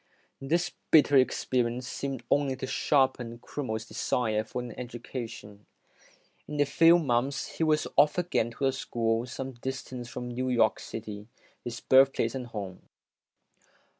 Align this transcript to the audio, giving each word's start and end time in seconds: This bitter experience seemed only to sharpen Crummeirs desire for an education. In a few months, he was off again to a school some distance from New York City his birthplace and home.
This 0.41 0.71
bitter 0.89 1.15
experience 1.15 1.87
seemed 1.87 2.23
only 2.31 2.55
to 2.55 2.65
sharpen 2.65 3.37
Crummeirs 3.37 3.85
desire 3.87 4.43
for 4.43 4.59
an 4.59 4.71
education. 4.71 5.67
In 6.47 6.59
a 6.59 6.65
few 6.65 6.97
months, 6.97 7.57
he 7.57 7.63
was 7.63 7.85
off 7.97 8.17
again 8.17 8.49
to 8.49 8.65
a 8.65 8.71
school 8.71 9.27
some 9.27 9.51
distance 9.51 10.09
from 10.09 10.29
New 10.29 10.49
York 10.49 10.79
City 10.79 11.27
his 11.63 11.81
birthplace 11.81 12.33
and 12.33 12.47
home. 12.47 12.81